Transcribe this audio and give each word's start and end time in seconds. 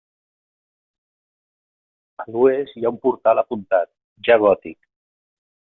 A 2.23 2.27
l'oest 2.31 2.75
hi 2.75 2.85
ha 2.85 2.93
un 2.95 2.99
portal 3.05 3.45
apuntat, 3.45 3.95
ja 4.31 4.41
gòtic. 4.47 4.81